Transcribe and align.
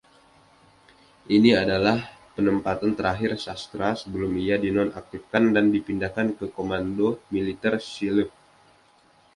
Ini 1.35 1.51
adalah 1.63 1.97
penempatan 2.35 2.91
terakhir 2.97 3.31
"Shasta" 3.43 3.89
sebelum 4.01 4.31
ia 4.45 4.55
dinonaktifkan 4.65 5.43
dan 5.55 5.65
dipindahkan 5.75 6.27
ke 6.41 6.45
Komando 6.57 7.07
Militer 7.33 7.73
Sealift. 7.89 8.33